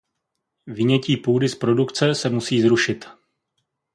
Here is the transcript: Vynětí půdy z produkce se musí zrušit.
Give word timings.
Vynětí 0.67 1.17
půdy 1.17 1.49
z 1.49 1.55
produkce 1.55 2.15
se 2.15 2.29
musí 2.29 2.61
zrušit. 2.61 3.05